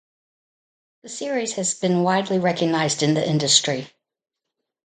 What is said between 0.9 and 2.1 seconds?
The series has been